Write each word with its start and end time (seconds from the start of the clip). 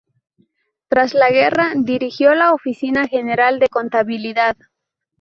Tras 0.89 1.13
la 1.13 1.29
guerra, 1.29 1.73
dirigió 1.75 2.33
la 2.33 2.53
oficina 2.55 3.07
general 3.07 3.59
de 3.59 3.67
contabilidad. 3.69 4.57